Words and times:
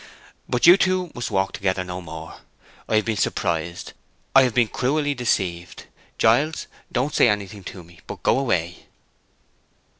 "But 0.49 0.65
you 0.65 0.77
two 0.77 1.11
must 1.13 1.29
walk 1.29 1.51
together 1.53 1.83
no 1.83 2.01
more—I 2.01 2.95
have 2.95 3.05
been 3.05 3.15
surprised—I 3.15 4.41
have 4.41 4.55
been 4.55 4.67
cruelly 4.67 5.13
deceived—Giles, 5.13 6.65
don't 6.91 7.13
say 7.13 7.29
anything 7.29 7.63
to 7.65 7.83
me; 7.83 7.99
but 8.07 8.23
go 8.23 8.39
away!" 8.39 8.87